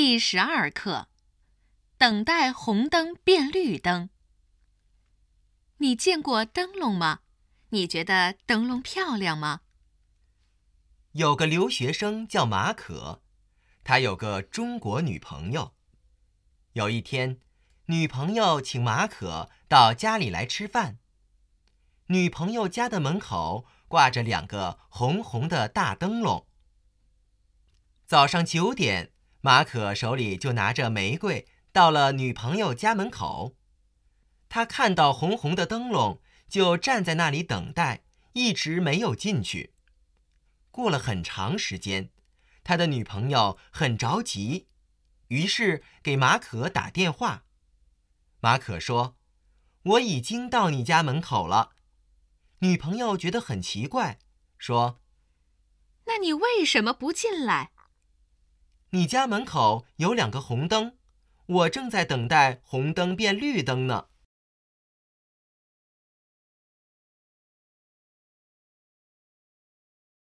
[0.00, 1.08] 第十二课：
[1.96, 4.10] 等待红灯变绿灯。
[5.78, 7.22] 你见过灯笼吗？
[7.70, 9.62] 你觉得灯笼漂亮吗？
[11.10, 13.22] 有个留学生叫马可，
[13.82, 15.74] 他有个中国女朋友。
[16.74, 17.40] 有一天，
[17.86, 21.00] 女朋友请马可到家里来吃饭。
[22.06, 26.46] 女朋友家的门口挂着两个红红的大灯笼。
[28.06, 33.56] 早上九点，马可手里就拿着玫瑰到了女朋友家门口。
[34.48, 39.74] 他看到红红的灯笼，就站在那里等待，一直没有进去。
[40.70, 42.10] 过了很长时间，
[42.64, 44.68] 他的女朋友很着急，
[45.28, 47.44] 于是给马可打电话。
[48.40, 49.16] 马可说
[49.82, 51.72] ：“我已经到你家门口了。”
[52.60, 54.18] 女朋友觉得很奇怪，
[54.56, 55.00] 说
[56.06, 57.70] ：“那你为什么不进来？”
[58.90, 60.94] 你家门口有两个红灯，
[61.44, 64.06] 我正在等待红灯变绿灯呢。